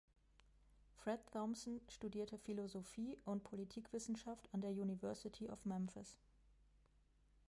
Fred 0.95 1.19
Thompson 1.31 1.79
studierte 1.87 2.39
Philosophie 2.39 3.19
und 3.23 3.43
Politikwissenschaft 3.43 4.49
an 4.51 4.59
der 4.61 4.71
University 4.71 5.47
of 5.47 5.63
Memphis. 5.63 6.17